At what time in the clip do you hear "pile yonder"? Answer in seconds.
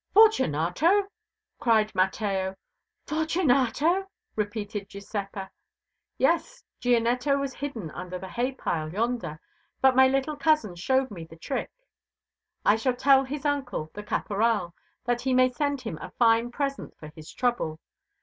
8.53-9.39